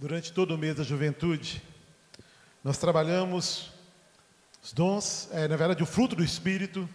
[0.00, 1.60] Durante todo o mês da juventude,
[2.62, 3.72] nós trabalhamos
[4.62, 6.88] os dons, é, na verdade, o fruto do Espírito,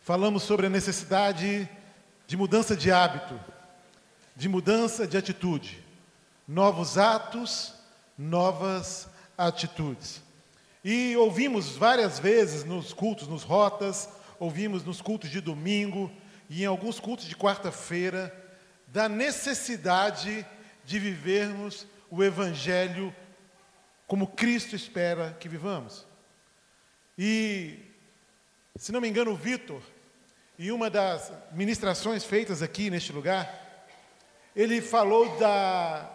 [0.00, 1.68] falamos sobre a necessidade
[2.26, 3.38] de mudança de hábito,
[4.34, 5.78] de mudança de atitude,
[6.48, 7.72] novos atos,
[8.18, 9.08] novas
[9.38, 10.20] atitudes.
[10.84, 14.08] E ouvimos várias vezes nos cultos, nos rotas,
[14.40, 16.10] ouvimos nos cultos de domingo
[16.48, 18.34] e em alguns cultos de quarta-feira,
[18.88, 20.44] da necessidade
[20.84, 23.14] de vivermos o Evangelho
[24.06, 26.04] como Cristo espera que vivamos.
[27.16, 27.78] E,
[28.76, 29.80] se não me engano, o Vitor,
[30.58, 33.86] em uma das ministrações feitas aqui neste lugar,
[34.54, 36.10] ele falou da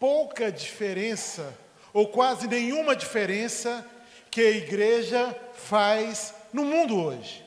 [0.00, 1.56] pouca diferença,
[1.92, 3.86] ou quase nenhuma diferença,
[4.30, 7.44] que a igreja faz no mundo hoje.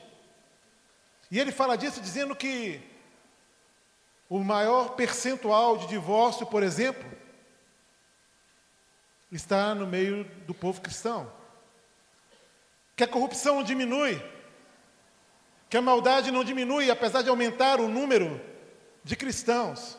[1.30, 2.80] E ele fala disso dizendo que
[4.28, 7.15] o maior percentual de divórcio, por exemplo,
[9.30, 11.30] está no meio do povo cristão.
[12.94, 14.22] Que a corrupção não diminui,
[15.68, 18.40] que a maldade não diminui, apesar de aumentar o número
[19.04, 19.98] de cristãos.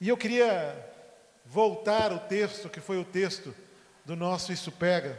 [0.00, 0.86] E eu queria
[1.44, 3.54] voltar ao texto, que foi o texto
[4.04, 5.18] do nosso Isso Pega,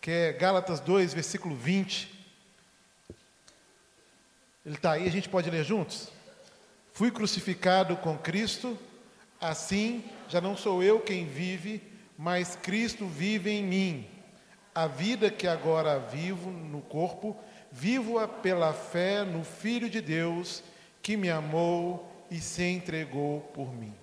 [0.00, 2.14] que é Gálatas 2, versículo 20.
[4.64, 6.08] Ele está aí, a gente pode ler juntos?
[6.92, 8.78] Fui crucificado com Cristo,
[9.40, 11.82] assim já não sou eu quem vive,
[12.16, 14.08] mas Cristo vive em mim.
[14.74, 17.36] A vida que agora vivo no corpo,
[17.70, 20.62] vivo-a pela fé no Filho de Deus,
[21.02, 23.94] que me amou e se entregou por mim.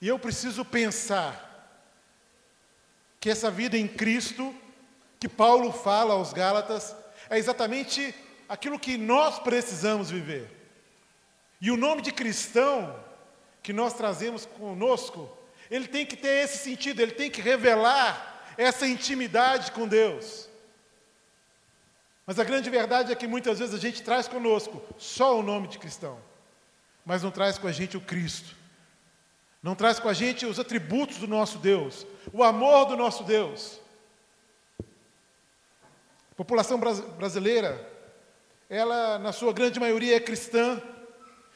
[0.00, 1.50] E eu preciso pensar
[3.18, 4.54] que essa vida em Cristo,
[5.18, 6.94] que Paulo fala aos Gálatas,
[7.30, 8.14] é exatamente
[8.48, 10.50] aquilo que nós precisamos viver.
[11.60, 12.94] E o nome de cristão
[13.64, 15.28] que nós trazemos conosco,
[15.70, 20.50] ele tem que ter esse sentido, ele tem que revelar essa intimidade com Deus.
[22.26, 25.66] Mas a grande verdade é que muitas vezes a gente traz conosco só o nome
[25.66, 26.18] de cristão,
[27.06, 28.54] mas não traz com a gente o Cristo.
[29.62, 33.80] Não traz com a gente os atributos do nosso Deus, o amor do nosso Deus.
[36.32, 37.90] A população brasileira,
[38.68, 40.82] ela, na sua grande maioria, é cristã.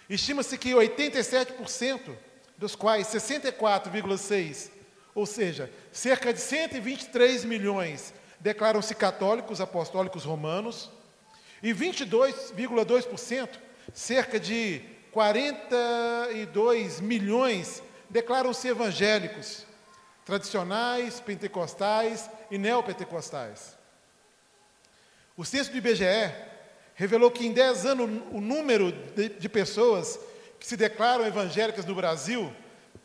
[0.08, 2.16] Estima-se que 87%,
[2.56, 4.70] dos quais 64,6%,
[5.14, 10.90] ou seja, cerca de 123 milhões, declaram-se católicos apostólicos romanos,
[11.62, 13.48] e 22,2%,
[13.92, 14.80] cerca de
[15.12, 19.66] 42 milhões, declaram-se evangélicos,
[20.24, 23.76] tradicionais, pentecostais e neopentecostais.
[25.36, 26.32] O censo do IBGE
[26.98, 30.18] revelou que em 10 anos o número de, de pessoas
[30.58, 32.52] que se declaram evangélicas no Brasil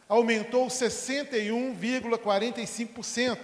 [0.09, 3.37] aumentou 61,45%.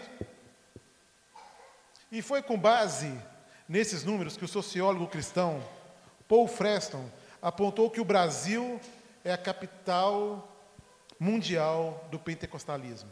[2.12, 3.14] E foi com base
[3.68, 5.64] nesses números que o sociólogo cristão
[6.28, 7.08] Paul Freston
[7.40, 8.82] apontou que o Brasil
[9.24, 10.52] é a capital
[11.20, 13.12] mundial do pentecostalismo.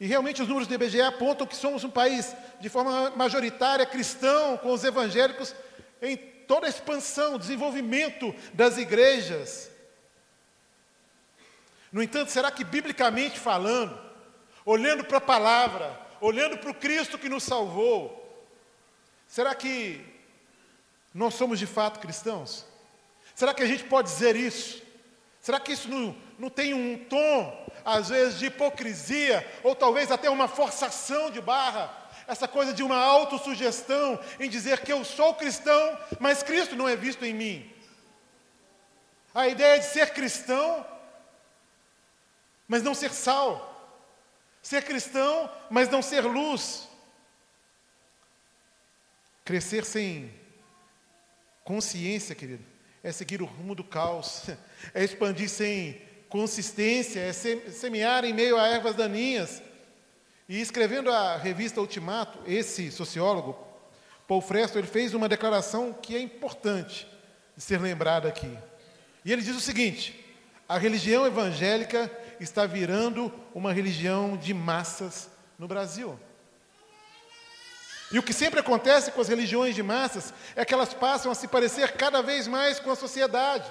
[0.00, 4.58] E realmente os números do IBGE apontam que somos um país de forma majoritária cristão,
[4.58, 5.54] com os evangélicos
[6.06, 9.70] em toda a expansão, desenvolvimento das igrejas.
[11.90, 13.98] No entanto, será que biblicamente falando,
[14.64, 18.22] olhando para a palavra, olhando para o Cristo que nos salvou,
[19.26, 20.04] será que
[21.14, 22.66] nós somos de fato cristãos?
[23.34, 24.82] Será que a gente pode dizer isso?
[25.40, 30.28] Será que isso não, não tem um tom, às vezes, de hipocrisia, ou talvez até
[30.28, 32.05] uma forçação de barra?
[32.26, 36.96] Essa coisa de uma autossugestão em dizer que eu sou cristão, mas Cristo não é
[36.96, 37.72] visto em mim.
[39.34, 40.84] A ideia de ser cristão,
[42.66, 43.72] mas não ser sal.
[44.62, 46.88] Ser cristão, mas não ser luz.
[49.44, 50.34] Crescer sem
[51.62, 52.64] consciência, querido,
[53.02, 54.44] é seguir o rumo do caos,
[54.92, 59.62] é expandir sem consistência, é semear em meio a ervas daninhas.
[60.48, 63.58] E escrevendo a revista Ultimato, esse sociólogo,
[64.28, 67.06] Paul Freston, ele fez uma declaração que é importante
[67.56, 68.56] de ser lembrada aqui.
[69.24, 70.24] E ele diz o seguinte:
[70.68, 75.28] a religião evangélica está virando uma religião de massas
[75.58, 76.18] no Brasil.
[78.12, 81.34] E o que sempre acontece com as religiões de massas é que elas passam a
[81.34, 83.68] se parecer cada vez mais com a sociedade.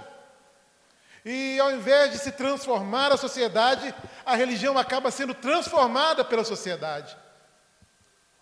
[1.26, 3.94] E ao invés de se transformar a sociedade,
[4.24, 7.18] a religião acaba sendo transformada pela sociedade.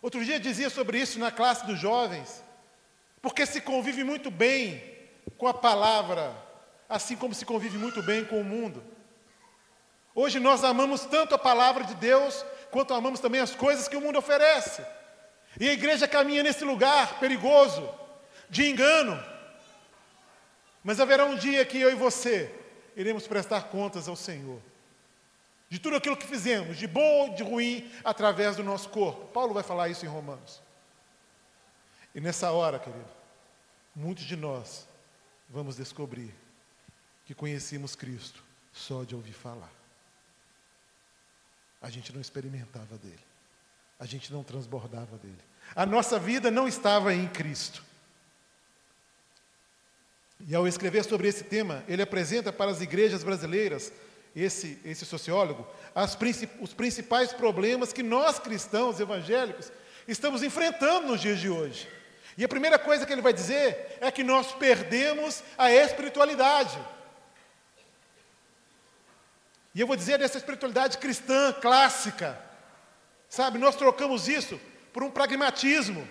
[0.01, 2.44] Outro dia dizia sobre isso na classe dos jovens,
[3.21, 4.83] porque se convive muito bem
[5.38, 6.35] com a palavra,
[6.89, 8.83] assim como se convive muito bem com o mundo.
[10.13, 14.01] Hoje nós amamos tanto a palavra de Deus, quanto amamos também as coisas que o
[14.01, 14.85] mundo oferece.
[15.57, 17.89] E a igreja caminha nesse lugar perigoso,
[18.50, 19.24] de engano.
[20.83, 22.62] Mas haverá um dia que eu e você
[22.95, 24.62] iremos prestar contas ao Senhor.
[25.69, 29.25] De tudo aquilo que fizemos, de bom ou de ruim, através do nosso corpo.
[29.28, 30.62] Paulo vai falar isso em Romanos.
[32.13, 33.10] E nessa hora, querido,
[33.95, 34.88] muitos de nós
[35.50, 36.34] vamos descobrir
[37.25, 39.72] que conhecíamos Cristo só de ouvir falar.
[41.81, 43.19] A gente não experimentava dele.
[44.00, 45.40] A gente não transbordava dele.
[45.75, 47.84] A nossa vida não estava em Cristo.
[50.48, 53.92] E ao escrever sobre esse tema, ele apresenta para as igrejas brasileiras,
[54.36, 55.66] esse, esse sociólogo,
[56.18, 59.72] princip, os principais problemas que nós cristãos evangélicos
[60.07, 61.88] estamos enfrentando nos dias de hoje.
[62.38, 66.78] E a primeira coisa que ele vai dizer é que nós perdemos a espiritualidade.
[69.74, 72.40] E eu vou dizer dessa espiritualidade cristã clássica.
[73.30, 74.60] Sabe, nós trocamos isso
[74.92, 76.07] por um pragmatismo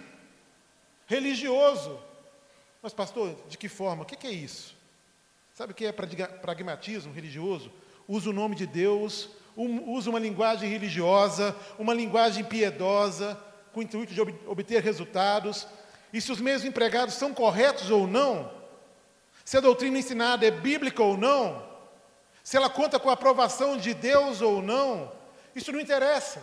[1.07, 2.01] religioso.
[2.83, 4.03] Mas, pastor, de que forma?
[4.03, 4.75] O que é isso?
[5.55, 7.71] Sabe o que é pragmatismo religioso?
[8.09, 13.39] Usa o nome de Deus, usa uma linguagem religiosa, uma linguagem piedosa,
[13.73, 15.69] com o intuito de obter resultados.
[16.13, 18.51] E se os meios empregados são corretos ou não,
[19.45, 21.65] se a doutrina ensinada é bíblica ou não,
[22.43, 25.13] se ela conta com a aprovação de Deus ou não,
[25.55, 26.43] isso não interessa.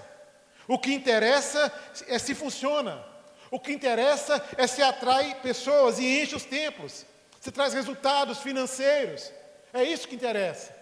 [0.67, 1.73] O que interessa
[2.07, 3.03] é se funciona.
[3.51, 7.05] O que interessa é se atrai pessoas e enche os templos,
[7.39, 9.31] se traz resultados financeiros.
[9.73, 10.77] É isso que interessa.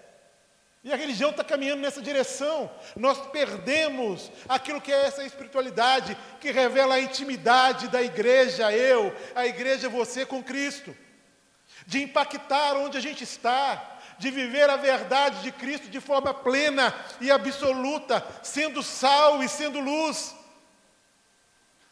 [0.83, 2.71] E a religião está caminhando nessa direção.
[2.95, 9.45] Nós perdemos aquilo que é essa espiritualidade que revela a intimidade da igreja, eu, a
[9.45, 10.95] igreja, você com Cristo.
[11.85, 16.93] De impactar onde a gente está, de viver a verdade de Cristo de forma plena
[17.19, 20.36] e absoluta, sendo sal e sendo luz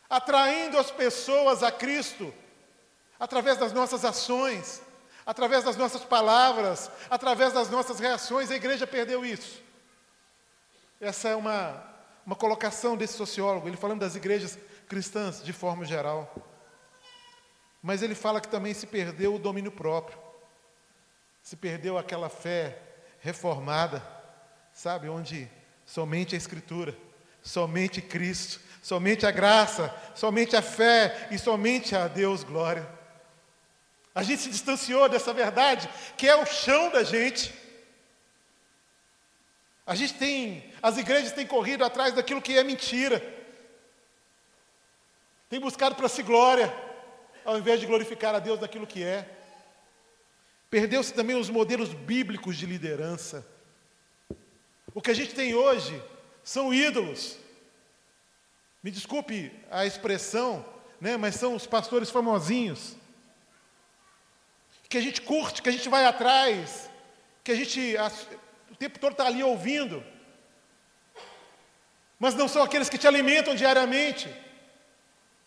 [0.09, 2.33] atraindo as pessoas a Cristo
[3.19, 4.81] através das nossas ações,
[5.25, 8.51] através das nossas palavras, através das nossas reações.
[8.51, 9.63] A igreja perdeu isso.
[10.99, 11.83] Essa é uma,
[12.25, 14.57] uma colocação desse sociólogo, ele falando das igrejas
[14.87, 16.33] cristãs de forma geral.
[17.81, 20.17] Mas ele fala que também se perdeu o domínio próprio,
[21.41, 22.81] se perdeu aquela fé
[23.19, 24.03] reformada,
[24.73, 25.49] sabe, onde
[25.85, 26.97] somente a Escritura,
[27.41, 32.87] somente Cristo, somente a graça, somente a fé e somente a Deus glória.
[34.13, 37.51] A gente se distanciou dessa verdade, que é o chão da gente.
[39.87, 43.25] A gente tem, as igrejas têm corrido atrás daquilo que é mentira.
[45.49, 46.71] Tem buscado para si glória,
[47.43, 49.27] ao invés de glorificar a Deus naquilo que é.
[50.69, 53.43] Perdeu-se também os modelos bíblicos de liderança.
[54.93, 55.99] O que a gente tem hoje
[56.43, 57.43] são ídolos.
[58.85, 60.63] Me desculpe a expressão,
[61.01, 62.95] né, mas são os pastores famosinhos.
[64.87, 66.87] Que a gente curte, que a gente vai atrás,
[67.43, 68.11] que a gente a,
[68.69, 70.05] o tempo todo está ali ouvindo.
[72.19, 74.31] Mas não são aqueles que te alimentam diariamente.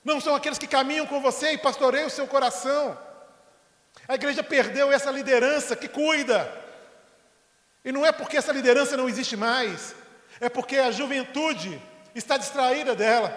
[0.05, 2.99] Não são aqueles que caminham com você e pastoreiam o seu coração.
[4.09, 6.53] A igreja perdeu essa liderança que cuida.
[7.85, 9.95] E não é porque essa liderança não existe mais,
[10.41, 11.81] é porque a juventude
[12.15, 13.31] está distraída dela,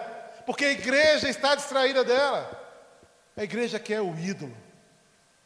[0.46, 2.60] porque a igreja está distraída dela.
[3.36, 4.56] A igreja quer o ídolo.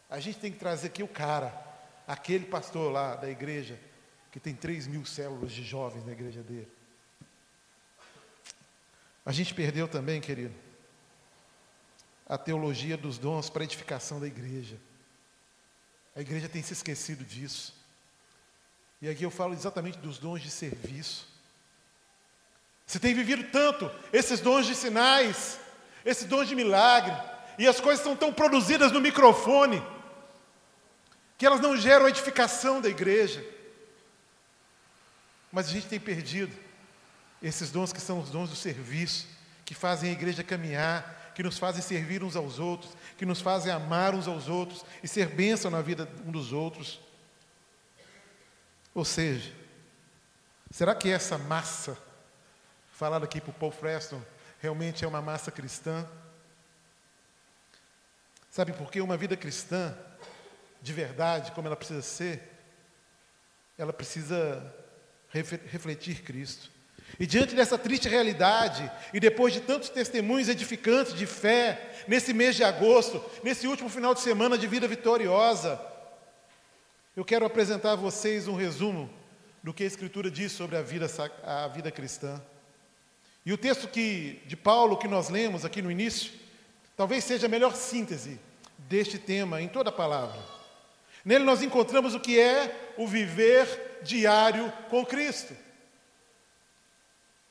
[0.09, 1.55] A gente tem que trazer aqui o cara,
[2.07, 3.79] aquele pastor lá da igreja,
[4.31, 6.71] que tem 3 mil células de jovens na igreja dele.
[9.25, 10.55] A gente perdeu também, querido,
[12.29, 14.77] a teologia dos dons para edificação da igreja.
[16.15, 17.75] A igreja tem se esquecido disso.
[19.03, 21.29] E aqui eu falo exatamente dos dons de serviço.
[22.87, 25.59] Você tem vivido tanto esses dons de sinais,
[26.05, 27.15] esses dons de milagre,
[27.59, 29.83] e as coisas são tão produzidas no microfone,
[31.37, 33.45] que elas não geram a edificação da igreja.
[35.51, 36.57] Mas a gente tem perdido
[37.43, 39.27] esses dons que são os dons do serviço,
[39.65, 43.73] que fazem a igreja caminhar, que nos fazem servir uns aos outros, que nos fazem
[43.73, 47.01] amar uns aos outros e ser bênção na vida um dos outros.
[48.95, 49.53] Ou seja,
[50.71, 52.06] será que essa massa
[52.97, 54.23] falado aqui para o Paul Preston,
[54.59, 56.09] realmente é uma massa cristã.
[58.51, 59.95] Sabe por que uma vida cristã,
[60.81, 62.43] de verdade, como ela precisa ser,
[63.77, 64.75] ela precisa
[65.31, 66.71] refletir Cristo.
[67.21, 72.57] E diante dessa triste realidade, e depois de tantos testemunhos edificantes de fé, nesse mês
[72.57, 75.79] de agosto, nesse último final de semana de vida vitoriosa,
[77.15, 79.11] eu quero apresentar a vocês um resumo
[79.63, 81.07] do que a Escritura diz sobre a vida,
[81.45, 82.43] a vida cristã.
[83.47, 86.33] E o texto que, de Paulo que nós lemos aqui no início,
[86.97, 88.41] talvez seja a melhor síntese
[88.77, 90.41] deste tema em toda a palavra.
[91.25, 95.55] Nele nós encontramos o que é o viver diário com Cristo.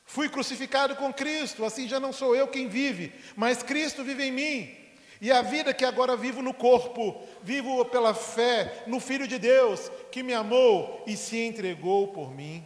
[0.04, 4.32] Fui crucificado com Cristo, assim já não sou eu quem vive, mas Cristo vive em
[4.32, 4.76] mim.
[5.18, 9.90] E a vida que agora vivo no corpo, vivo pela fé no Filho de Deus,
[10.12, 12.62] que me amou e se entregou por mim.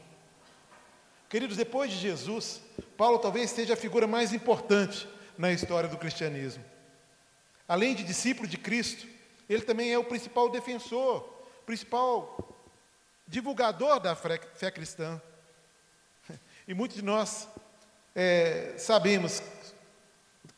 [1.31, 2.61] Queridos, depois de Jesus,
[2.97, 5.09] Paulo talvez seja a figura mais importante
[5.39, 6.65] na história do cristianismo.
[7.69, 9.07] Além de discípulo de Cristo,
[9.49, 11.23] ele também é o principal defensor,
[11.65, 12.37] principal
[13.29, 15.23] divulgador da fé cristã.
[16.67, 17.49] E muitos de nós
[18.15, 19.41] é, sabemos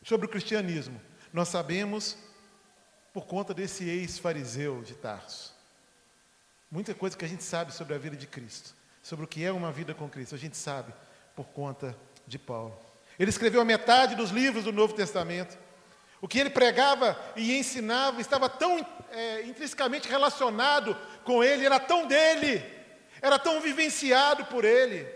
[0.02, 1.00] sobre o cristianismo,
[1.32, 2.16] nós sabemos
[3.12, 5.54] por conta desse ex-fariseu de Tarso.
[6.70, 9.50] Muita coisa que a gente sabe sobre a vida de Cristo, sobre o que é
[9.50, 10.92] uma vida com Cristo, a gente sabe
[11.34, 12.78] por conta de Paulo.
[13.18, 15.58] Ele escreveu a metade dos livros do Novo Testamento.
[16.20, 18.78] O que ele pregava e ensinava estava tão
[19.10, 22.62] é, intrinsecamente relacionado com ele, era tão dele,
[23.20, 25.06] era tão vivenciado por ele,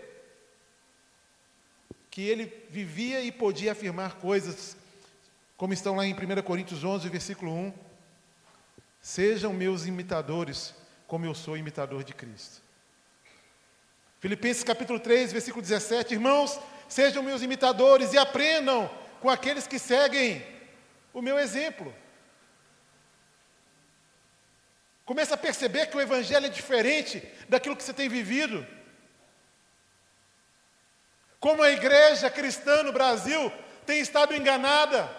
[2.11, 4.75] que ele vivia e podia afirmar coisas
[5.55, 7.73] como estão lá em 1 Coríntios 11, versículo 1.
[9.01, 10.75] Sejam meus imitadores,
[11.07, 12.66] como eu sou imitador de Cristo.
[14.19, 16.15] Filipenses capítulo 3, versículo 17.
[16.15, 16.59] Irmãos,
[16.89, 20.45] sejam meus imitadores e aprendam com aqueles que seguem
[21.13, 21.93] o meu exemplo.
[25.05, 28.65] Começa a perceber que o Evangelho é diferente daquilo que você tem vivido.
[31.39, 33.51] Como a igreja cristã no Brasil
[33.85, 35.09] tem estado enganada.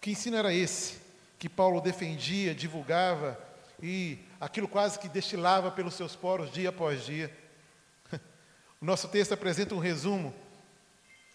[0.00, 0.98] Que ensino era esse
[1.38, 3.47] que Paulo defendia, divulgava
[3.82, 7.34] e aquilo quase que destilava pelos seus poros dia após dia?
[8.80, 10.32] O nosso texto apresenta um resumo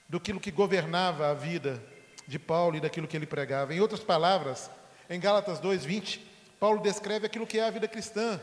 [0.08, 1.84] do que governava a vida
[2.28, 3.74] de Paulo e daquilo que ele pregava.
[3.74, 4.70] Em outras palavras,
[5.10, 6.22] em Gálatas 2:20,
[6.60, 8.40] Paulo descreve aquilo que é a vida cristã.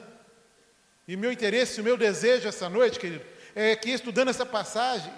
[1.09, 5.13] E meu interesse, o meu desejo essa noite, querido, é que estudando essa passagem,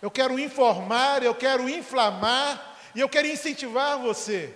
[0.00, 4.54] eu quero informar, eu quero inflamar e eu quero incentivar você,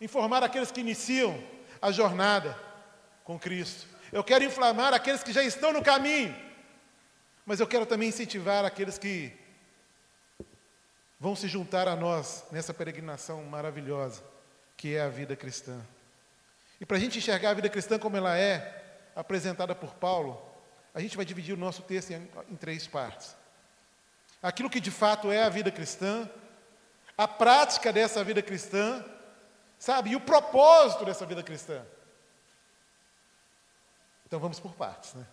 [0.00, 1.42] informar aqueles que iniciam
[1.84, 2.58] a jornada
[3.24, 3.86] com Cristo.
[4.10, 6.34] Eu quero inflamar aqueles que já estão no caminho,
[7.44, 9.30] mas eu quero também incentivar aqueles que
[11.20, 14.24] vão se juntar a nós nessa peregrinação maravilhosa
[14.78, 15.78] que é a vida cristã.
[16.80, 20.42] E para a gente enxergar a vida cristã como ela é, apresentada por Paulo,
[20.94, 23.36] a gente vai dividir o nosso texto em, em três partes.
[24.42, 26.30] Aquilo que de fato é a vida cristã,
[27.16, 29.04] a prática dessa vida cristã,
[29.78, 30.10] sabe?
[30.10, 31.84] E o propósito dessa vida cristã.
[34.26, 35.26] Então vamos por partes, né?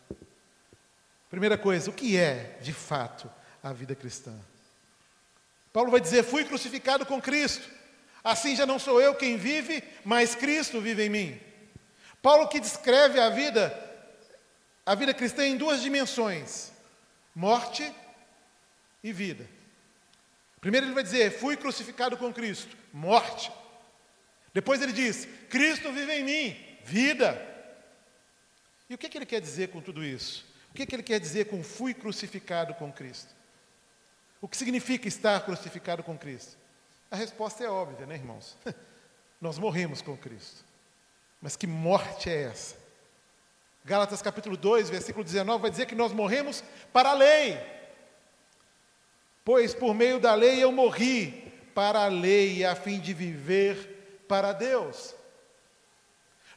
[1.30, 3.32] Primeira coisa, o que é de fato
[3.64, 4.38] a vida cristã?
[5.72, 7.68] Paulo vai dizer: Fui crucificado com Cristo,
[8.24, 11.42] assim já não sou eu quem vive, mas Cristo vive em mim.
[12.22, 13.74] Paulo que descreve a vida,
[14.86, 16.72] a vida cristã em duas dimensões:
[17.34, 17.92] morte
[19.04, 19.48] e vida.
[20.60, 23.52] Primeiro ele vai dizer: Fui crucificado com Cristo, morte.
[24.54, 27.48] Depois ele diz: Cristo vive em mim, vida.
[28.90, 30.46] E o que, que ele quer dizer com tudo isso?
[30.72, 33.34] O que, que ele quer dizer com fui crucificado com Cristo?
[34.42, 36.58] O que significa estar crucificado com Cristo?
[37.10, 38.58] A resposta é óbvia, né, irmãos?
[39.40, 40.64] Nós morremos com Cristo.
[41.42, 42.76] Mas que morte é essa?
[43.84, 47.60] Gálatas capítulo 2, versículo 19 vai dizer que nós morremos para a lei.
[49.44, 53.91] Pois por meio da lei eu morri para a lei, a fim de viver
[54.32, 55.14] para Deus.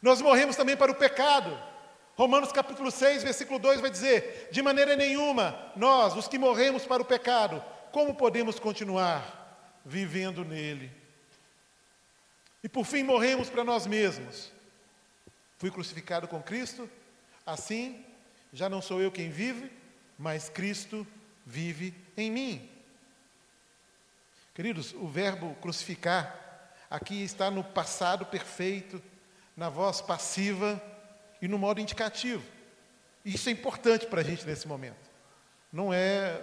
[0.00, 1.61] Nós morremos também para o pecado.
[2.14, 7.02] Romanos capítulo 6, versículo 2 vai dizer: De maneira nenhuma, nós, os que morremos para
[7.02, 10.88] o pecado, como podemos continuar vivendo nele?
[12.62, 14.52] E por fim morremos para nós mesmos.
[15.59, 16.88] Fui crucificado com Cristo,
[17.45, 18.04] assim
[18.52, 19.69] já não sou eu quem vive,
[20.16, 21.04] mas Cristo
[21.45, 22.71] vive em mim.
[24.54, 26.44] Queridos, o verbo crucificar
[26.95, 29.03] aqui está no passado perfeito,
[29.57, 30.81] na voz passiva
[31.43, 32.45] e no modo indicativo.
[33.25, 35.11] Isso é importante para a gente nesse momento.
[35.73, 36.41] Não é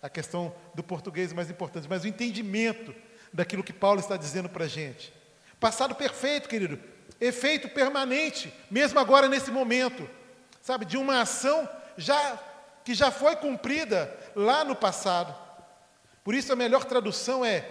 [0.00, 2.94] a questão do português mais importante, mas o entendimento
[3.32, 5.12] daquilo que Paulo está dizendo para a gente.
[5.58, 6.78] Passado perfeito, querido,
[7.20, 10.08] efeito permanente, mesmo agora nesse momento,
[10.60, 12.38] sabe, de uma ação já
[12.84, 15.34] que já foi cumprida lá no passado.
[16.22, 17.68] Por isso a melhor tradução é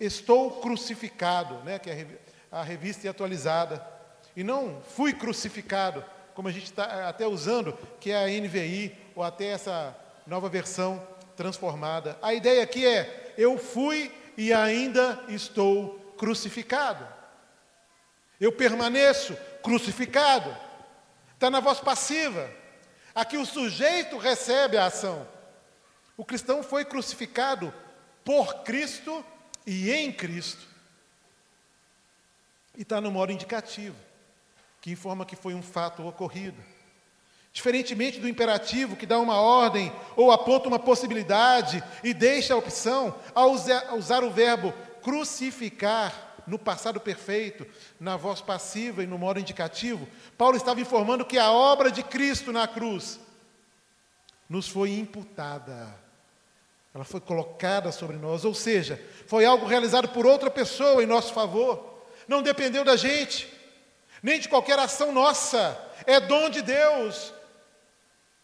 [0.00, 2.06] estou crucificado, né, que é
[2.50, 3.86] a revista é atualizada.
[4.34, 6.04] e não fui crucificado,
[6.34, 9.94] como a gente está até usando, que é a NVI, ou até essa
[10.26, 12.18] nova versão transformada.
[12.22, 17.06] A ideia aqui é: eu fui e ainda estou crucificado.
[18.40, 20.56] Eu permaneço crucificado.
[21.34, 22.50] Está na voz passiva.
[23.14, 25.26] Aqui o sujeito recebe a ação.
[26.16, 27.72] O cristão foi crucificado
[28.24, 29.24] por Cristo
[29.66, 30.66] e em Cristo.
[32.76, 33.96] E está no modo indicativo,
[34.80, 36.62] que informa que foi um fato ocorrido.
[37.52, 43.18] Diferentemente do imperativo, que dá uma ordem ou aponta uma possibilidade e deixa a opção,
[43.34, 47.66] ao usar o verbo crucificar no passado perfeito,
[47.98, 52.52] na voz passiva e no modo indicativo, Paulo estava informando que a obra de Cristo
[52.52, 53.20] na cruz
[54.48, 55.94] nos foi imputada.
[56.94, 61.32] Ela foi colocada sobre nós, ou seja, foi algo realizado por outra pessoa em nosso
[61.32, 62.04] favor.
[62.26, 63.52] Não dependeu da gente,
[64.22, 65.78] nem de qualquer ação nossa.
[66.06, 67.32] É dom de Deus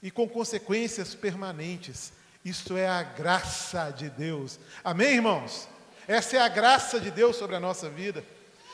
[0.03, 2.13] e com consequências permanentes.
[2.45, 4.61] Isto é a graça de Deus.
[4.85, 5.69] Amém, irmãos?
[6.07, 8.25] Essa é a graça de Deus sobre a nossa vida.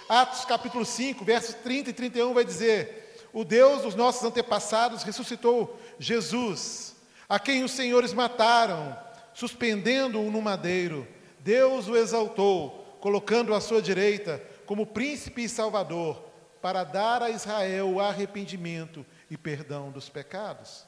[0.08, 5.80] Atos capítulo 5, versos 30 e 31 vai dizer: O Deus dos nossos antepassados ressuscitou
[5.98, 6.94] Jesus,
[7.26, 8.94] a quem os senhores mataram,
[9.34, 11.06] suspendendo-o no madeiro.
[11.40, 17.90] Deus o exaltou, colocando-o à sua direita como príncipe e salvador, para dar a Israel
[17.90, 20.86] o arrependimento e perdão dos pecados.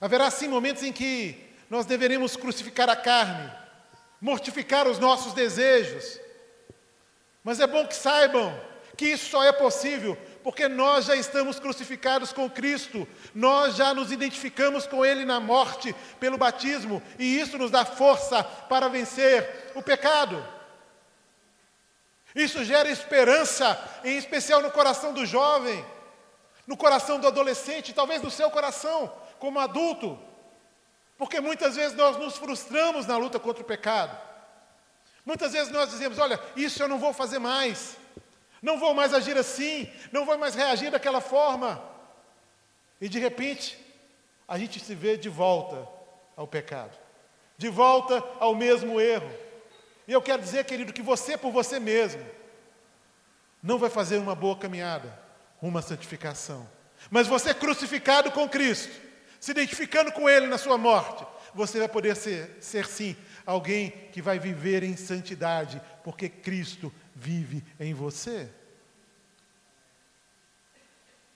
[0.00, 3.50] Haverá sim momentos em que nós deveremos crucificar a carne,
[4.20, 6.20] mortificar os nossos desejos.
[7.42, 8.58] Mas é bom que saibam
[8.96, 10.16] que isso só é possível
[10.46, 15.92] porque nós já estamos crucificados com Cristo, nós já nos identificamos com Ele na morte
[16.20, 20.46] pelo batismo, e isso nos dá força para vencer o pecado.
[22.32, 25.84] Isso gera esperança, em especial no coração do jovem,
[26.64, 30.16] no coração do adolescente, talvez no seu coração, como adulto.
[31.18, 34.16] Porque muitas vezes nós nos frustramos na luta contra o pecado.
[35.24, 37.96] Muitas vezes nós dizemos: olha, isso eu não vou fazer mais,
[38.66, 41.80] não vou mais agir assim, não vou mais reagir daquela forma.
[43.00, 43.78] E de repente,
[44.48, 45.86] a gente se vê de volta
[46.36, 46.98] ao pecado,
[47.56, 49.30] de volta ao mesmo erro.
[50.08, 52.26] E eu quero dizer, querido, que você por você mesmo
[53.62, 55.16] não vai fazer uma boa caminhada,
[55.62, 56.68] uma santificação.
[57.08, 59.00] Mas você crucificado com Cristo,
[59.38, 61.24] se identificando com Ele na sua morte,
[61.54, 67.64] você vai poder ser, ser sim alguém que vai viver em santidade, porque Cristo vive
[67.80, 68.48] em você.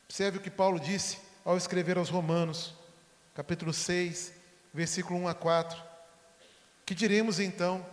[0.05, 2.75] Observe o que Paulo disse ao escrever aos Romanos,
[3.35, 4.33] capítulo 6,
[4.75, 5.83] versículo 1 a 4.
[6.85, 7.85] Que diremos então?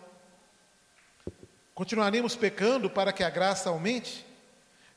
[1.73, 4.26] Continuaremos pecando para que a graça aumente?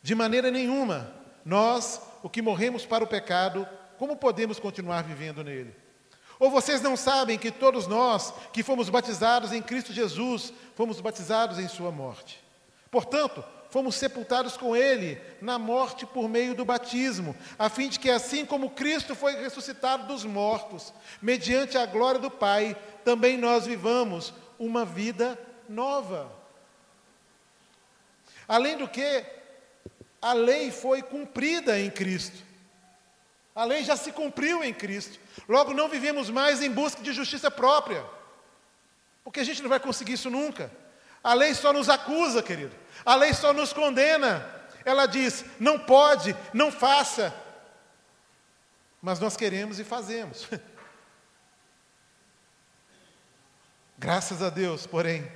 [0.03, 1.15] De maneira nenhuma.
[1.45, 5.77] Nós, o que morremos para o pecado, como podemos continuar vivendo nele?
[6.39, 11.59] Ou vocês não sabem que todos nós que fomos batizados em Cristo Jesus, fomos batizados
[11.59, 12.50] em Sua morte?
[12.91, 18.11] Portanto, fomos sepultados com Ele na morte por meio do batismo, a fim de que,
[18.11, 24.35] assim como Cristo foi ressuscitado dos mortos, mediante a glória do Pai, também nós vivamos
[24.59, 26.31] uma vida nova.
[28.49, 29.25] Além do que,
[30.21, 32.45] a lei foi cumprida em Cristo.
[33.55, 35.19] A lei já se cumpriu em Cristo.
[35.49, 38.05] Logo, não vivemos mais em busca de justiça própria.
[39.23, 40.71] Porque a gente não vai conseguir isso nunca.
[41.23, 42.75] A lei só nos acusa, querido.
[43.05, 44.47] A lei só nos condena.
[44.85, 47.35] Ela diz: não pode, não faça.
[49.01, 50.49] Mas nós queremos e fazemos.
[53.99, 55.31] Graças a Deus, porém,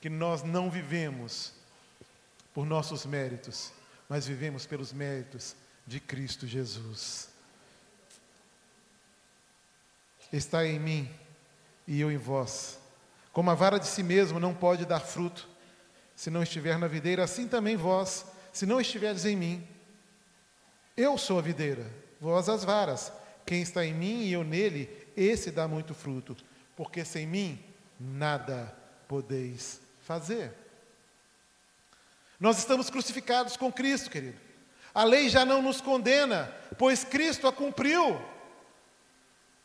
[0.00, 1.52] que nós não vivemos
[2.52, 3.72] por nossos méritos,
[4.08, 7.32] mas vivemos pelos méritos de Cristo Jesus
[10.36, 11.10] está em mim
[11.86, 12.78] e eu em vós.
[13.32, 15.48] Como a vara de si mesmo não pode dar fruto,
[16.14, 19.66] se não estiver na videira, assim também vós, se não estiverdes em mim.
[20.96, 21.90] Eu sou a videira,
[22.20, 23.10] vós as varas.
[23.46, 26.36] Quem está em mim e eu nele, esse dá muito fruto,
[26.76, 27.58] porque sem mim
[27.98, 28.76] nada
[29.08, 30.52] podeis fazer.
[32.38, 34.38] Nós estamos crucificados com Cristo, querido.
[34.94, 38.20] A lei já não nos condena, pois Cristo a cumpriu.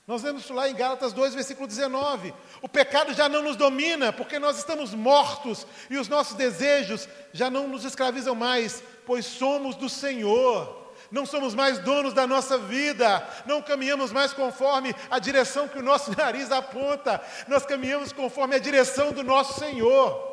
[0.07, 2.33] Nós vemos lá em Gálatas 2, versículo 19.
[2.61, 7.49] O pecado já não nos domina, porque nós estamos mortos e os nossos desejos já
[7.49, 10.87] não nos escravizam mais, pois somos do Senhor.
[11.11, 15.83] Não somos mais donos da nossa vida, não caminhamos mais conforme a direção que o
[15.83, 20.25] nosso nariz aponta, nós caminhamos conforme a direção do nosso Senhor.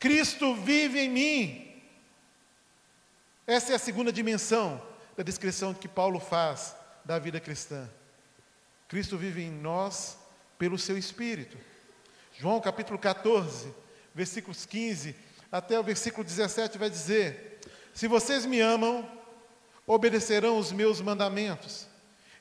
[0.00, 1.82] Cristo vive em mim,
[3.46, 4.82] Essa é a segunda dimensão
[5.16, 6.74] da descrição que Paulo faz
[7.06, 7.88] da vida cristã.
[8.88, 10.18] Cristo vive em nós
[10.58, 11.56] pelo seu Espírito.
[12.38, 13.72] João capítulo 14,
[14.12, 15.14] versículos 15
[15.50, 17.60] até o versículo 17 vai dizer:
[17.94, 19.08] Se vocês me amam,
[19.86, 21.86] obedecerão os meus mandamentos.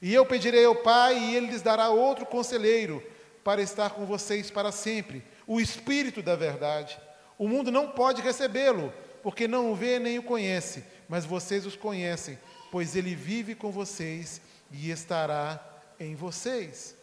[0.02, 3.04] E eu pedirei ao Pai, e ele lhes dará outro conselheiro
[3.44, 7.00] para estar com vocês para sempre, o Espírito da verdade.
[7.38, 11.76] O mundo não pode recebê-lo, porque não o vê nem o conhece, mas vocês os
[11.76, 12.40] conhecem,
[12.72, 15.64] pois ele vive com vocês e estará
[16.00, 16.96] em vocês.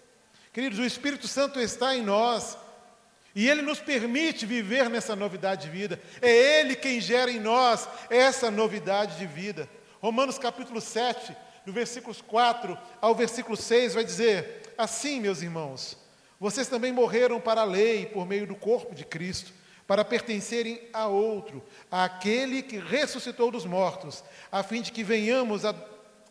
[0.53, 2.59] Queridos, o Espírito Santo está em nós
[3.35, 6.01] e ele nos permite viver nessa novidade de vida.
[6.21, 9.69] É ele quem gera em nós essa novidade de vida.
[10.01, 15.97] Romanos capítulo 7, no versículos 4 ao versículo 6, vai dizer: Assim, meus irmãos,
[16.39, 19.53] vocês também morreram para a lei por meio do corpo de Cristo,
[19.87, 25.75] para pertencerem a outro, àquele que ressuscitou dos mortos, a fim de que venhamos a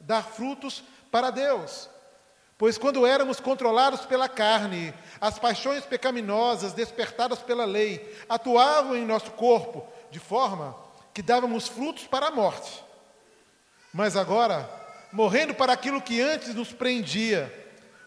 [0.02, 1.89] dar frutos para Deus.
[2.58, 9.32] Pois quando éramos controlados pela carne, as paixões pecaminosas despertadas pela lei atuavam em nosso
[9.32, 10.76] corpo de forma
[11.13, 12.84] que dávamos frutos para a morte.
[13.91, 14.69] Mas agora,
[15.12, 17.52] morrendo para aquilo que antes nos prendia,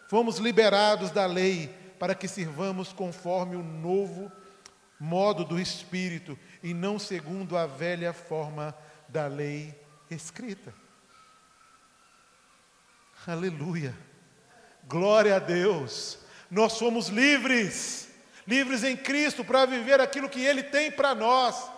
[0.08, 4.30] fomos liberados da lei para que sirvamos conforme o novo
[4.98, 8.74] modo do Espírito e não segundo a velha forma
[9.08, 9.74] da lei
[10.10, 10.83] escrita.
[13.26, 13.94] Aleluia.
[14.86, 16.18] Glória a Deus.
[16.50, 18.08] Nós somos livres,
[18.46, 21.70] livres em Cristo para viver aquilo que Ele tem para nós.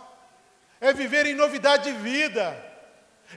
[0.80, 2.64] É viver em novidade de vida.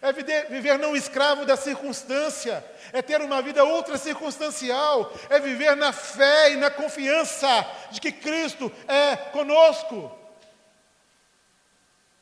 [0.02, 0.12] É
[0.50, 6.52] viver não escravo da circunstância, é ter uma vida ultra circunstancial, é viver na fé
[6.52, 7.48] e na confiança
[7.90, 10.16] de que Cristo é conosco.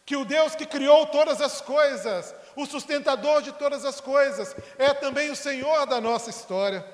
[0.06, 4.93] Que o Deus que criou todas as coisas, o sustentador de todas as coisas, é
[4.93, 6.86] também o Senhor da nossa história.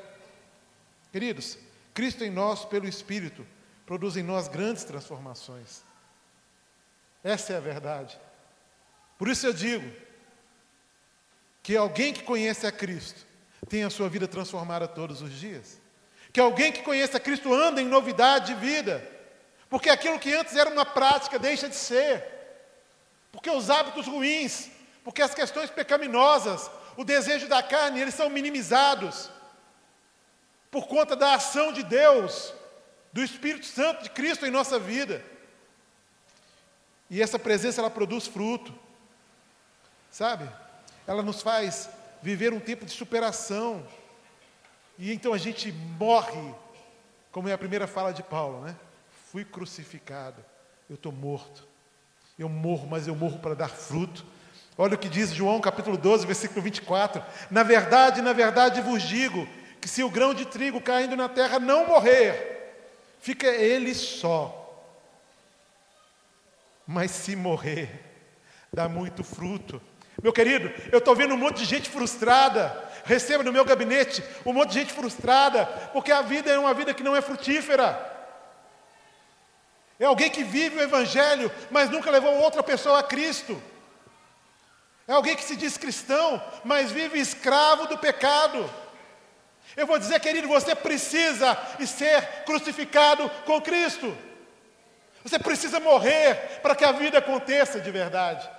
[1.12, 1.58] Queridos,
[1.93, 3.47] Cristo em nós, pelo Espírito,
[3.86, 5.82] produz em nós grandes transformações.
[7.23, 8.19] Essa é a verdade.
[9.17, 9.89] Por isso eu digo
[11.62, 13.26] que alguém que conhece a Cristo
[13.69, 15.80] tem a sua vida transformada todos os dias.
[16.34, 19.08] Que alguém que conhece a Cristo anda em novidade de vida.
[19.69, 22.21] Porque aquilo que antes era uma prática deixa de ser.
[23.32, 24.69] Porque os hábitos ruins,
[25.03, 29.29] porque as questões pecaminosas, o desejo da carne, eles são minimizados
[30.71, 32.53] por conta da ação de Deus,
[33.11, 35.23] do Espírito Santo de Cristo em nossa vida.
[37.09, 38.73] E essa presença ela produz fruto.
[40.09, 40.49] Sabe?
[41.05, 41.89] Ela nos faz
[42.21, 43.85] viver um tempo de superação.
[44.97, 46.55] E então a gente morre,
[47.31, 48.75] como é a primeira fala de Paulo, né?
[49.31, 50.43] Fui crucificado,
[50.89, 51.67] eu estou morto.
[52.37, 54.25] Eu morro, mas eu morro para dar fruto.
[54.77, 57.23] Olha o que diz João capítulo 12, versículo 24.
[57.51, 59.47] Na verdade, na verdade vos digo
[59.79, 62.75] que se o grão de trigo caindo na terra não morrer,
[63.19, 64.59] fica ele só.
[66.88, 67.89] Mas se morrer,
[68.71, 69.79] dá muito fruto.
[70.21, 72.91] Meu querido, eu estou vendo um monte de gente frustrada.
[73.05, 76.93] Receba no meu gabinete um monte de gente frustrada, porque a vida é uma vida
[76.93, 78.12] que não é frutífera.
[79.99, 83.62] É alguém que vive o Evangelho, mas nunca levou outra pessoa a Cristo.
[85.07, 88.69] É alguém que se diz cristão, mas vive escravo do pecado.
[89.75, 94.15] Eu vou dizer, querido, você precisa ser crucificado com Cristo.
[95.23, 98.49] Você precisa morrer para que a vida aconteça de verdade.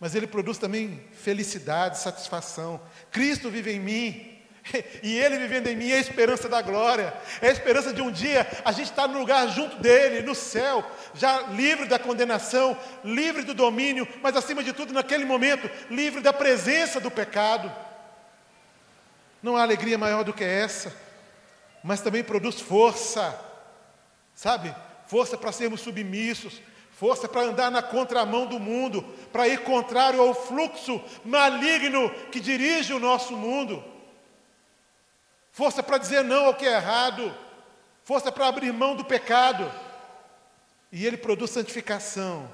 [0.00, 2.80] Mas ele produz também felicidade, satisfação.
[3.10, 4.37] Cristo vive em mim.
[5.02, 8.10] E Ele vivendo em mim é a esperança da glória, é a esperança de um
[8.10, 13.42] dia a gente estar no lugar junto dEle, no céu, já livre da condenação, livre
[13.42, 17.70] do domínio, mas acima de tudo, naquele momento, livre da presença do pecado.
[19.42, 20.94] Não há alegria maior do que essa,
[21.82, 23.38] mas também produz força,
[24.34, 24.74] sabe?
[25.06, 30.34] Força para sermos submissos, força para andar na contramão do mundo, para ir contrário ao
[30.34, 33.82] fluxo maligno que dirige o nosso mundo,
[35.58, 37.36] força para dizer não ao que é errado,
[38.04, 39.68] força para abrir mão do pecado,
[40.92, 42.48] e ele produz santificação.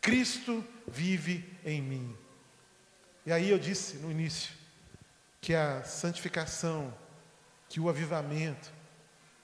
[0.00, 2.16] Cristo vive em mim.
[3.26, 4.54] E aí eu disse no início
[5.42, 6.90] que a santificação,
[7.68, 8.72] que o avivamento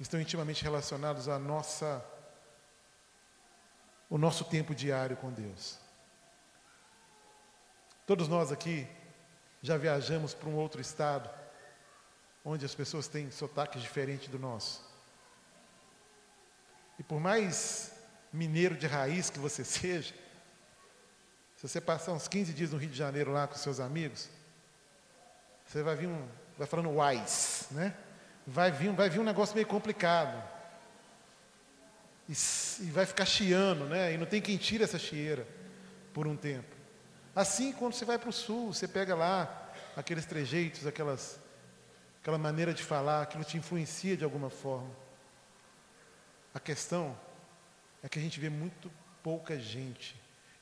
[0.01, 2.03] estão intimamente relacionados à nossa
[4.09, 5.79] o nosso tempo diário com Deus.
[8.07, 8.89] Todos nós aqui
[9.61, 11.42] já viajamos para um outro estado,
[12.45, 14.85] onde as pessoas têm sotaques diferentes do nosso.
[16.99, 17.93] E por mais
[18.33, 20.15] mineiro de raiz que você seja,
[21.57, 24.29] Se você passar uns 15 dias no Rio de Janeiro lá com seus amigos,
[25.67, 26.29] você vai vir um,
[26.59, 27.95] vai falando wise, né?
[28.47, 30.43] Vai vir, vai vir um negócio meio complicado.
[32.29, 32.33] E,
[32.81, 34.13] e vai ficar chiando, né?
[34.13, 35.47] E não tem quem tire essa chieira
[36.13, 36.75] por um tempo.
[37.35, 41.39] Assim, quando você vai para o sul, você pega lá aqueles trejeitos, aquelas,
[42.23, 44.95] aquela maneira de falar, aquilo te influencia de alguma forma.
[46.55, 47.19] A questão
[48.01, 48.93] é que a gente vê muito
[49.25, 50.15] pouca gente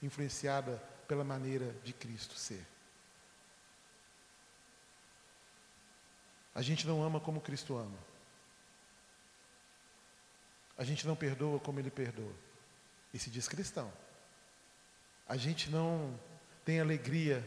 [0.02, 2.66] influenciada pela maneira de Cristo ser.
[6.54, 7.98] A gente não ama como Cristo ama.
[10.78, 12.32] A gente não perdoa como Ele perdoa.
[13.12, 13.92] E se diz cristão.
[15.28, 16.18] A gente não
[16.64, 17.46] tem alegria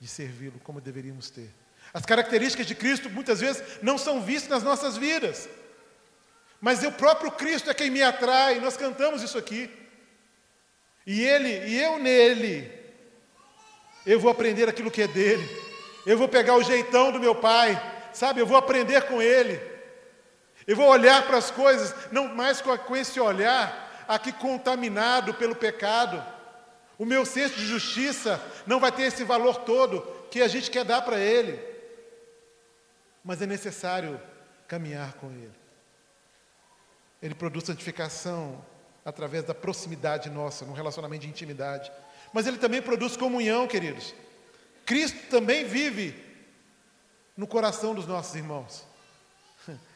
[0.00, 1.59] de servi-lo como deveríamos ter.
[1.92, 5.48] As características de Cristo muitas vezes não são vistas nas nossas vidas.
[6.60, 9.70] Mas o próprio Cristo é quem me atrai, nós cantamos isso aqui.
[11.06, 12.70] E ele, e eu nele,
[14.06, 15.48] eu vou aprender aquilo que é dele.
[16.06, 17.80] Eu vou pegar o jeitão do meu pai,
[18.12, 18.40] sabe?
[18.40, 19.60] Eu vou aprender com ele.
[20.66, 26.22] Eu vou olhar para as coisas, não mais com, esse olhar aqui contaminado pelo pecado.
[26.98, 30.84] O meu senso de justiça não vai ter esse valor todo que a gente quer
[30.84, 31.69] dar para ele.
[33.24, 34.20] Mas é necessário
[34.66, 35.52] caminhar com ele.
[37.22, 38.64] Ele produz santificação
[39.04, 41.90] através da proximidade nossa, num relacionamento de intimidade.
[42.32, 44.14] Mas ele também produz comunhão, queridos.
[44.86, 46.14] Cristo também vive
[47.36, 48.84] no coração dos nossos irmãos.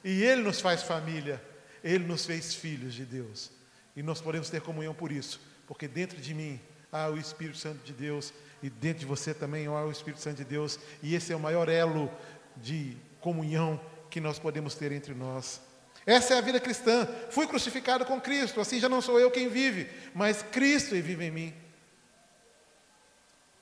[0.03, 1.43] E ele nos faz família,
[1.83, 3.51] ele nos fez filhos de Deus.
[3.97, 6.61] E nós podemos ter comunhão por isso, porque dentro de mim
[6.93, 8.33] há o Espírito Santo de Deus
[8.63, 11.41] e dentro de você também há o Espírito Santo de Deus, e esse é o
[11.41, 12.11] maior elo
[12.57, 15.59] de comunhão que nós podemos ter entre nós.
[16.05, 17.09] Essa é a vida cristã.
[17.31, 21.31] Fui crucificado com Cristo, assim já não sou eu quem vive, mas Cristo vive em
[21.31, 21.55] mim.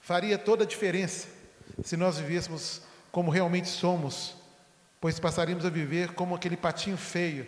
[0.00, 1.28] Faria toda a diferença
[1.84, 4.34] se nós vivêssemos como realmente somos,
[5.00, 7.46] pois passaríamos a viver como aquele patinho feio,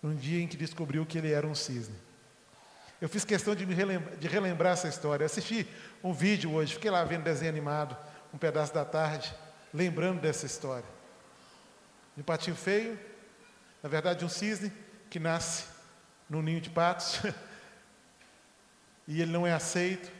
[0.00, 1.96] num dia em que descobriu que ele era um cisne.
[3.00, 5.24] Eu fiz questão de, relembrar, de relembrar essa história.
[5.24, 5.66] Eu assisti
[6.04, 7.96] um vídeo hoje, fiquei lá vendo desenho animado,
[8.32, 9.34] um pedaço da tarde,
[9.74, 10.95] lembrando dessa história.
[12.16, 12.98] De um patinho feio,
[13.82, 14.72] na verdade, um cisne
[15.08, 15.64] que nasce
[16.28, 17.20] num ninho de patos
[19.06, 20.10] e ele não é aceito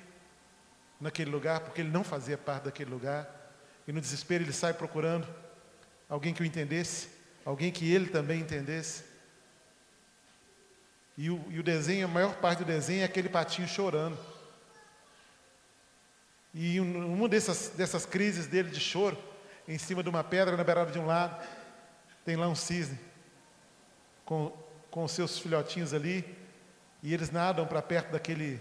[1.00, 3.28] naquele lugar porque ele não fazia parte daquele lugar.
[3.88, 5.26] E no desespero ele sai procurando
[6.08, 7.08] alguém que o entendesse,
[7.44, 9.04] alguém que ele também entendesse.
[11.16, 14.18] E o, e o desenho, a maior parte do desenho é aquele patinho chorando.
[16.52, 19.16] E uma dessas, dessas crises dele de choro,
[19.68, 21.42] em cima de uma pedra na beirada de um lago,
[22.26, 22.98] tem lá um cisne
[24.24, 24.52] com,
[24.90, 26.24] com os seus filhotinhos ali,
[27.00, 28.60] e eles nadam para perto daquele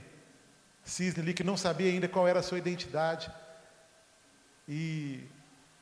[0.83, 3.31] cisne ali que não sabia ainda qual era a sua identidade.
[4.69, 5.23] E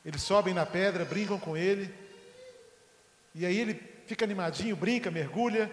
[0.02, 1.94] eles sobem na pedra, brincam com ele,
[3.34, 3.74] e aí ele
[4.06, 5.70] fica animadinho, brinca, mergulha,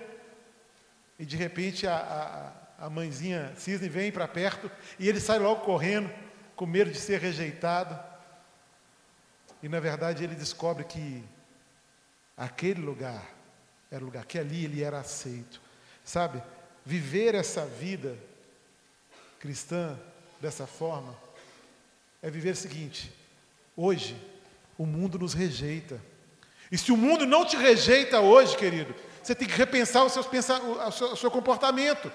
[1.18, 4.70] e de repente a, a, a mãezinha cisne vem para perto,
[5.00, 6.12] e ele sai logo correndo,
[6.58, 7.98] com medo de ser rejeitado.
[9.64, 11.24] E na verdade ele descobre que
[12.42, 13.24] aquele lugar
[13.92, 15.62] era o lugar que ali ele era aceito.
[16.04, 16.42] Sabe?
[16.84, 18.18] Viver essa vida
[19.40, 19.98] cristã
[20.40, 21.16] dessa forma
[22.22, 23.14] é viver o seguinte:
[23.78, 24.20] hoje
[24.76, 26.02] o mundo nos rejeita.
[26.72, 30.26] E se o mundo não te rejeita hoje, querido, você tem que repensar o, seus
[30.26, 32.12] o, seu, o seu comportamento.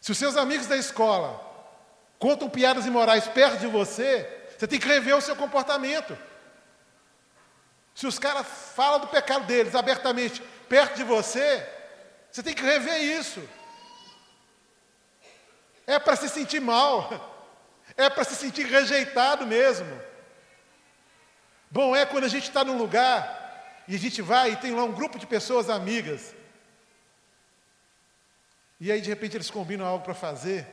[0.00, 1.40] Se os seus amigos da escola
[2.18, 6.18] contam piadas imorais perto de você, você tem que rever o seu comportamento.
[7.94, 11.66] Se os caras falam do pecado deles abertamente perto de você,
[12.30, 13.46] você tem que rever isso.
[15.86, 17.52] É para se sentir mal,
[17.96, 20.00] é para se sentir rejeitado mesmo.
[21.70, 24.84] Bom é quando a gente está num lugar e a gente vai e tem lá
[24.84, 26.34] um grupo de pessoas amigas.
[28.80, 30.66] E aí de repente eles combinam algo para fazer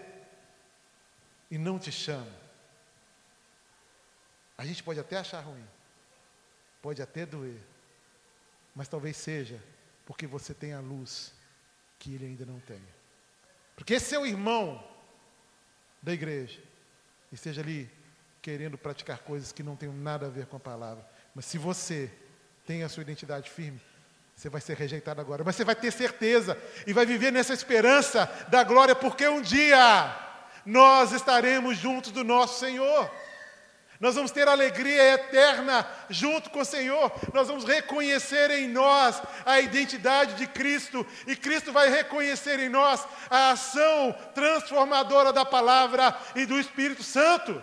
[1.51, 2.39] e não te chamam.
[4.57, 5.65] A gente pode até achar ruim.
[6.81, 7.59] Pode até doer,
[8.75, 9.61] mas talvez seja
[10.05, 11.33] porque você tem a luz
[11.99, 12.81] que ele ainda não tem.
[13.75, 14.83] Porque esse seu irmão
[16.01, 16.59] da igreja
[17.31, 17.89] esteja ali
[18.41, 21.05] querendo praticar coisas que não têm nada a ver com a palavra.
[21.35, 22.11] Mas se você
[22.65, 23.81] tem a sua identidade firme,
[24.35, 28.25] você vai ser rejeitado agora, mas você vai ter certeza e vai viver nessa esperança
[28.47, 30.17] da glória, porque um dia
[30.65, 33.11] nós estaremos juntos do nosso Senhor.
[33.99, 37.11] Nós vamos ter alegria eterna junto com o Senhor.
[37.33, 43.05] Nós vamos reconhecer em nós a identidade de Cristo e Cristo vai reconhecer em nós
[43.29, 47.61] a ação transformadora da palavra e do Espírito Santo.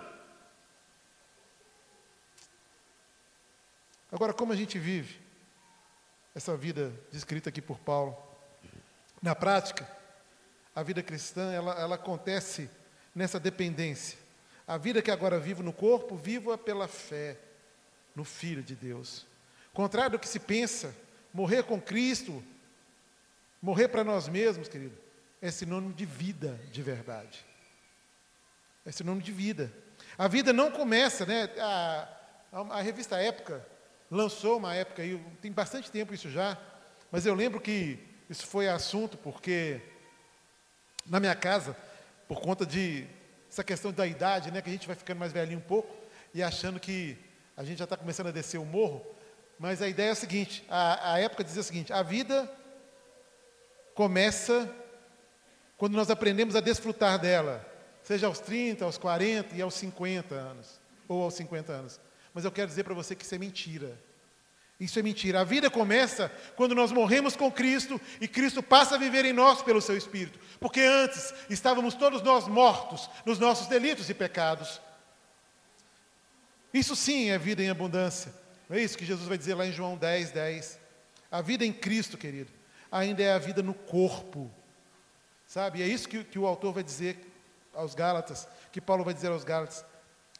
[4.12, 5.18] Agora, como a gente vive
[6.35, 8.14] essa vida descrita aqui por Paulo?
[9.22, 9.88] Na prática,
[10.75, 12.68] a vida cristã ela, ela acontece
[13.14, 14.26] nessa dependência
[14.66, 17.37] a vida que agora vivo no corpo, vivo-a pela fé
[18.14, 19.26] no Filho de Deus.
[19.72, 20.94] Contrário do que se pensa,
[21.33, 22.42] morrer com Cristo,
[23.62, 24.96] morrer para nós mesmos, querido,
[25.40, 27.44] é sinônimo de vida de verdade.
[28.85, 29.72] É sinônimo de vida.
[30.18, 31.50] A vida não começa, né?
[31.59, 32.09] A,
[32.52, 33.64] a, a revista Época
[34.11, 36.57] lançou uma época aí, tem bastante tempo isso já,
[37.11, 37.98] mas eu lembro que
[38.31, 39.81] isso foi assunto porque
[41.05, 41.76] na minha casa,
[42.26, 43.07] por conta de
[43.57, 45.97] essa questão da idade, né, que a gente vai ficando mais velhinho um pouco
[46.35, 47.16] e achando que
[47.57, 49.03] a gente já está começando a descer o morro.
[49.59, 52.53] Mas a ideia é a seguinte: a, a época dizia o seguinte: a vida
[53.95, 54.71] começa
[55.79, 57.64] quando nós aprendemos a desfrutar dela,
[58.03, 61.99] seja aos 30, aos 40 e aos 50 anos, ou aos 50 anos.
[62.35, 63.97] Mas eu quero dizer para você que isso é mentira.
[64.79, 65.41] Isso é mentira.
[65.41, 69.62] A vida começa quando nós morremos com Cristo e Cristo passa a viver em nós
[69.62, 70.39] pelo seu Espírito.
[70.61, 74.81] Porque antes estávamos todos nós mortos nos nossos delitos e pecados.
[76.75, 78.35] Isso sim é vida em abundância.
[78.69, 80.79] Não é isso que Jesus vai dizer lá em João 10, 10.
[81.31, 82.53] A vida em Cristo, querido,
[82.93, 84.51] ainda é a vida no corpo.
[85.47, 85.83] Sabe?
[85.83, 87.17] É isso que, que o autor vai dizer
[87.73, 89.85] aos Gálatas, que Paulo vai dizer aos Gálatas.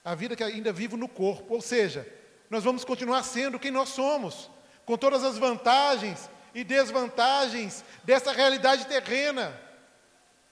[0.05, 1.55] A vida que ainda vivo no corpo.
[1.55, 2.07] Ou seja,
[2.51, 4.51] nós vamos continuar sendo quem nós somos,
[4.85, 9.61] com todas as vantagens e desvantagens dessa realidade terrena.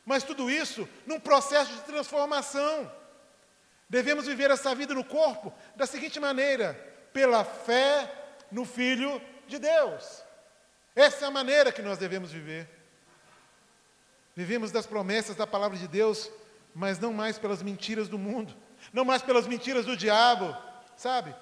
[0.05, 2.91] Mas tudo isso num processo de transformação.
[3.89, 6.75] Devemos viver essa vida no corpo da seguinte maneira:
[7.13, 8.11] pela fé
[8.51, 10.23] no Filho de Deus.
[10.95, 12.69] Essa é a maneira que nós devemos viver.
[14.37, 16.31] Vivemos das promessas da palavra de Deus,
[16.75, 18.55] mas não mais pelas mentiras do mundo,
[18.93, 20.57] não mais pelas mentiras do diabo,
[20.97, 21.35] sabe?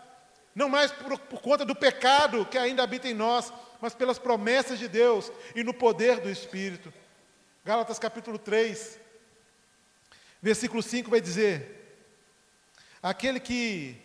[0.55, 4.79] Não mais por, por, conta do pecado que ainda habita em nós, mas pelas promessas
[4.79, 6.93] de Deus e no poder do Espírito.
[7.65, 8.99] Gálatas capítulo 3,
[10.41, 11.97] versículo 5 vai dizer:
[13.03, 13.97] Aquele que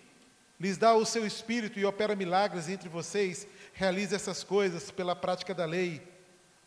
[0.59, 5.53] lhes dá o seu Espírito e opera milagres entre vocês, realiza essas coisas pela prática
[5.53, 6.01] da lei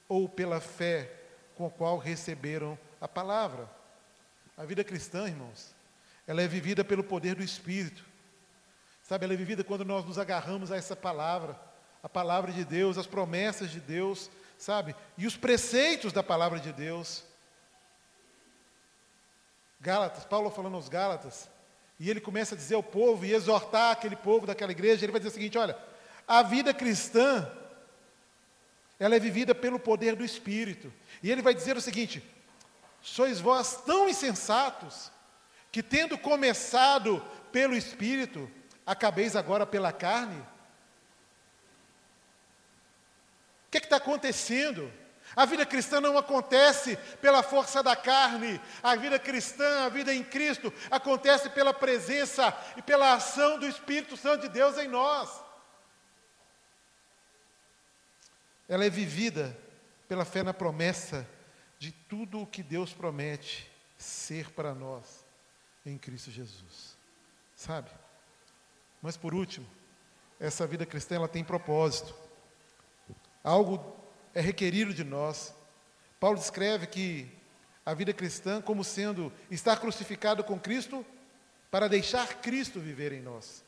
[0.08, 1.10] ou pela fé
[1.54, 3.68] com a qual receberam a palavra.
[4.56, 5.74] A vida cristã, irmãos,
[6.26, 8.09] ela é vivida pelo poder do Espírito.
[9.10, 11.60] Sabe, ela é vivida quando nós nos agarramos a essa palavra,
[12.00, 14.94] a palavra de Deus, as promessas de Deus, sabe?
[15.18, 17.24] E os preceitos da palavra de Deus.
[19.80, 21.50] Gálatas, Paulo falando aos Gálatas,
[21.98, 25.18] e ele começa a dizer ao povo e exortar aquele povo daquela igreja, ele vai
[25.18, 25.76] dizer o seguinte: olha,
[26.24, 27.50] a vida cristã,
[28.96, 30.92] ela é vivida pelo poder do Espírito.
[31.20, 32.22] E ele vai dizer o seguinte:
[33.02, 35.10] sois vós tão insensatos,
[35.72, 37.20] que tendo começado
[37.50, 38.48] pelo Espírito,
[38.90, 40.40] acabeis agora pela carne?
[43.66, 44.92] O que é está acontecendo?
[45.36, 50.24] A vida cristã não acontece pela força da carne, a vida cristã, a vida em
[50.24, 55.30] Cristo, acontece pela presença e pela ação do Espírito Santo de Deus em nós.
[58.68, 59.56] Ela é vivida
[60.08, 61.28] pela fé na promessa
[61.78, 65.24] de tudo o que Deus promete ser para nós
[65.86, 66.98] em Cristo Jesus.
[67.54, 67.88] Sabe?
[69.00, 69.66] Mas por último,
[70.38, 72.14] essa vida cristã ela tem propósito.
[73.42, 73.96] Algo
[74.34, 75.54] é requerido de nós.
[76.18, 77.30] Paulo descreve que
[77.84, 81.04] a vida cristã como sendo estar crucificado com Cristo
[81.70, 83.64] para deixar Cristo viver em nós.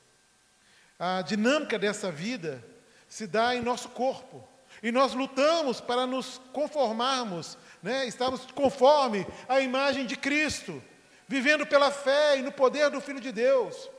[0.99, 2.62] A dinâmica dessa vida
[3.09, 4.47] se dá em nosso corpo.
[4.83, 8.07] E nós lutamos para nos conformarmos, né?
[8.07, 10.83] estamos conforme a imagem de Cristo,
[11.29, 13.90] vivendo pela fé e no poder do Filho de Deus.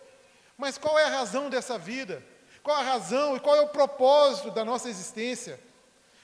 [0.64, 2.24] Mas qual é a razão dessa vida?
[2.64, 5.60] Qual a razão e qual é o propósito da nossa existência?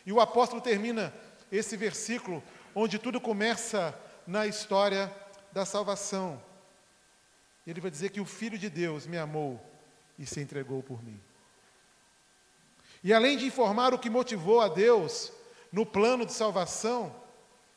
[0.06, 1.14] E o apóstolo termina
[1.52, 2.42] esse versículo,
[2.74, 3.94] onde tudo começa
[4.26, 5.14] na história
[5.52, 6.42] da salvação.
[7.68, 9.60] Ele vai dizer que o Filho de Deus me amou
[10.18, 11.20] e se entregou por mim.
[13.04, 15.34] E além de informar o que motivou a Deus
[15.70, 17.14] no plano de salvação,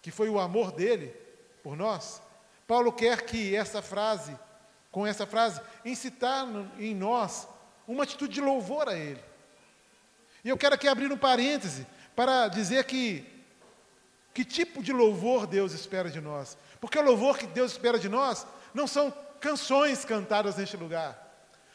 [0.01, 1.09] que foi o amor dele
[1.61, 2.23] por nós,
[2.69, 4.39] Paulo quer que essa frase
[4.93, 6.47] com essa frase, incitar
[6.79, 7.49] em nós
[7.89, 9.21] uma atitude de louvor a Ele.
[10.45, 13.27] E eu quero aqui abrir um parêntese para dizer que
[14.35, 16.57] que tipo de louvor Deus espera de nós.
[16.81, 21.19] Porque o louvor que Deus espera de nós não são canções cantadas neste lugar.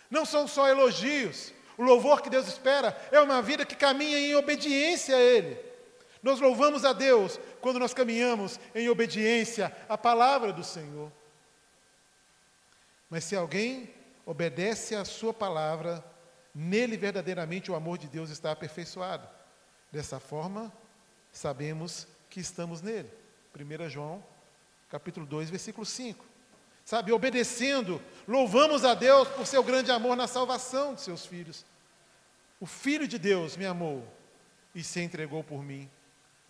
[0.09, 1.53] Não são só elogios.
[1.77, 5.57] O louvor que Deus espera é uma vida que caminha em obediência a Ele.
[6.23, 11.11] Nós louvamos a Deus quando nós caminhamos em obediência à palavra do Senhor.
[13.09, 13.93] Mas se alguém
[14.25, 16.03] obedece à Sua palavra,
[16.53, 19.27] nele verdadeiramente o amor de Deus está aperfeiçoado.
[19.91, 20.71] Dessa forma,
[21.31, 23.09] sabemos que estamos nele.
[23.55, 24.23] 1 João,
[24.89, 26.25] capítulo 2, versículo 5.
[26.83, 31.65] Sabe, obedecendo, louvamos a Deus por seu grande amor na salvação de seus filhos.
[32.59, 34.07] O Filho de Deus me amou
[34.73, 35.89] e se entregou por mim.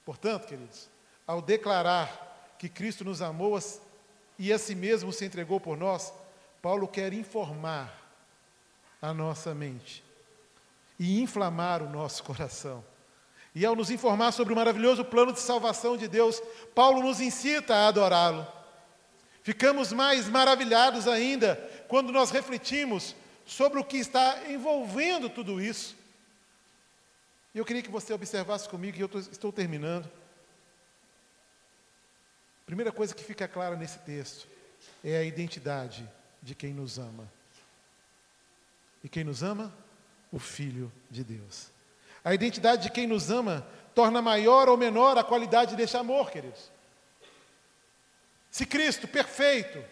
[0.06, 0.90] Portanto, queridos,
[1.26, 3.60] ao declarar que Cristo nos amou
[4.38, 6.14] e a si mesmo se entregou por nós,
[6.62, 7.94] Paulo quer informar
[9.02, 10.04] a nossa mente
[11.00, 12.84] e inflamar o nosso coração.
[13.54, 16.42] E ao nos informar sobre o maravilhoso plano de salvação de Deus,
[16.76, 18.48] Paulo nos incita a adorá-lo.
[19.44, 21.56] Ficamos mais maravilhados ainda
[21.88, 25.96] quando nós refletimos sobre o que está envolvendo tudo isso.
[27.56, 30.08] E eu queria que você observasse comigo, e eu estou terminando.
[32.66, 34.48] Primeira coisa que fica clara nesse texto
[35.04, 36.08] é a identidade
[36.48, 37.30] de quem nos ama.
[39.04, 39.74] E quem nos ama?
[40.32, 41.68] O Filho de Deus.
[42.24, 46.72] A identidade de quem nos ama torna maior ou menor a qualidade desse amor, queridos.
[48.50, 49.84] Se Cristo, perfeito,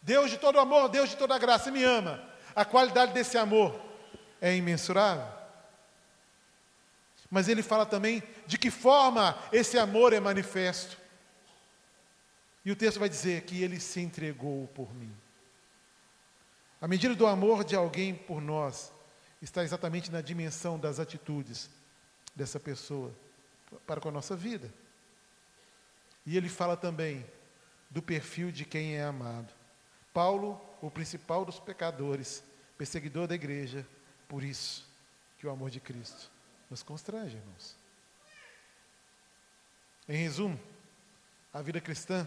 [0.00, 2.24] Deus de todo amor, Deus de toda graça, me ama,
[2.56, 3.78] a qualidade desse amor
[4.40, 5.28] é imensurável.
[7.30, 10.96] Mas ele fala também de que forma esse amor é manifesto.
[12.64, 15.14] E o texto vai dizer que ele se entregou por mim.
[16.80, 18.90] A medida do amor de alguém por nós
[19.42, 21.68] está exatamente na dimensão das atitudes
[22.34, 23.12] dessa pessoa
[23.86, 24.72] para com a nossa vida.
[26.24, 27.26] E ele fala também
[27.90, 29.52] do perfil de quem é amado.
[30.12, 32.42] Paulo, o principal dos pecadores,
[32.78, 33.86] perseguidor da igreja,
[34.28, 34.88] por isso
[35.38, 36.30] que o amor de Cristo
[36.70, 37.76] nos constrange, irmãos.
[40.08, 40.58] Em resumo,
[41.52, 42.26] a vida cristã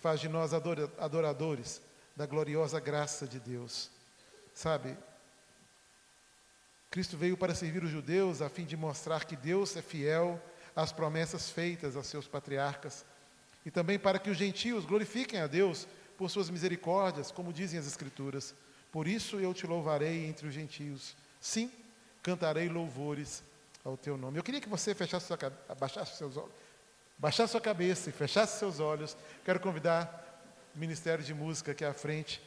[0.00, 1.80] faz de nós adoradores
[2.20, 3.90] da gloriosa graça de Deus.
[4.52, 4.94] Sabe,
[6.90, 10.38] Cristo veio para servir os judeus a fim de mostrar que Deus é fiel
[10.76, 13.06] às promessas feitas a seus patriarcas
[13.64, 17.86] e também para que os gentios glorifiquem a Deus por suas misericórdias, como dizem as
[17.86, 18.54] Escrituras.
[18.92, 21.16] Por isso eu te louvarei entre os gentios.
[21.40, 21.72] Sim,
[22.22, 23.42] cantarei louvores
[23.82, 24.38] ao teu nome.
[24.38, 26.52] Eu queria que você fechasse sua, abaixasse seus olhos,
[27.16, 29.16] baixasse sua cabeça e fechasse seus olhos.
[29.42, 30.29] Quero convidar
[30.74, 32.40] Ministério de Música aqui à frente.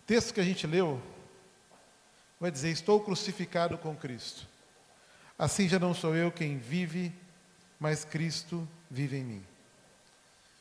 [0.00, 1.00] O texto que a gente leu
[2.38, 4.46] vai dizer: Estou crucificado com Cristo.
[5.38, 7.12] Assim já não sou eu quem vive,
[7.78, 9.46] mas Cristo vive em mim.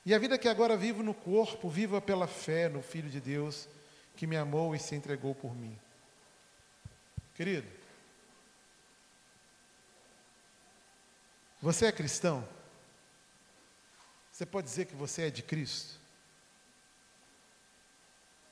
[0.05, 3.67] E a vida que agora vivo no corpo, viva pela fé no Filho de Deus,
[4.15, 5.77] que me amou e se entregou por mim.
[7.35, 7.67] Querido,
[11.61, 12.47] você é cristão?
[14.39, 15.99] Você pode dizer que você é de Cristo?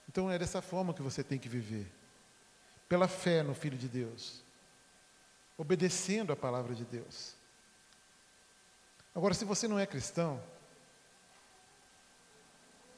[0.09, 1.89] Então é dessa forma que você tem que viver.
[2.89, 4.43] Pela fé no Filho de Deus.
[5.57, 7.35] Obedecendo a palavra de Deus.
[9.15, 10.43] Agora, se você não é cristão,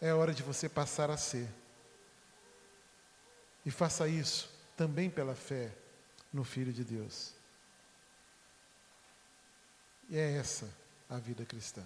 [0.02, 1.48] é hora de você passar a ser.
[3.64, 5.72] E faça isso também pela fé
[6.34, 7.36] no Filho de Deus.
[10.10, 10.68] E é essa
[11.08, 11.86] a vida cristã.